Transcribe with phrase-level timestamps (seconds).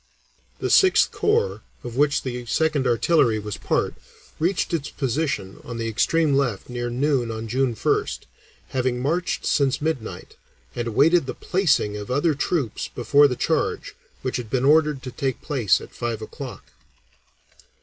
[0.57, 3.93] The Sixth Corps, of which the Second Artillery was part,
[4.39, 8.21] reached its position on the extreme left near noon on June 1st,
[8.69, 10.37] having marched since midnight,
[10.75, 13.93] and awaited the placing of other troops before the charge,
[14.23, 16.71] which had been ordered to take place at five o'clock.